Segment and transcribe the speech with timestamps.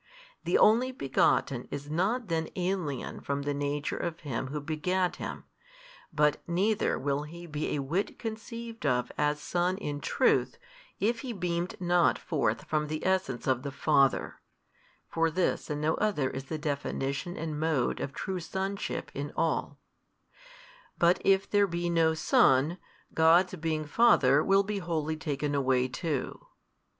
[0.45, 5.43] The Only Begotten is not then alien from the Nature of Him who begat Him,
[6.11, 10.57] but neither will He be a whit conceived of as Son in truth,
[10.99, 14.39] if He beamed not forth from the Essence of the Father
[15.07, 19.31] (for this and no other is the definition and mode of true son ship in
[19.37, 19.77] all)
[20.97, 22.79] but if there be no Son,
[23.13, 26.41] God's being Father will be wholly taken away too.